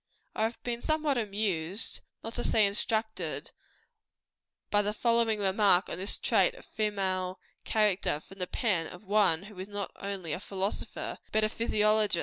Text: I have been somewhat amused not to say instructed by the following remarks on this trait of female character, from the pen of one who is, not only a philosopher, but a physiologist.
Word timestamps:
I 0.33 0.45
have 0.45 0.59
been 0.63 0.81
somewhat 0.81 1.19
amused 1.19 2.01
not 2.23 2.33
to 2.33 2.43
say 2.43 2.65
instructed 2.65 3.51
by 4.71 4.81
the 4.81 4.93
following 4.93 5.37
remarks 5.39 5.91
on 5.91 5.99
this 5.99 6.17
trait 6.17 6.55
of 6.55 6.65
female 6.65 7.39
character, 7.65 8.19
from 8.19 8.39
the 8.39 8.47
pen 8.47 8.87
of 8.87 9.03
one 9.03 9.43
who 9.43 9.59
is, 9.59 9.69
not 9.69 9.91
only 9.97 10.33
a 10.33 10.39
philosopher, 10.39 11.19
but 11.31 11.43
a 11.43 11.49
physiologist. 11.49 12.19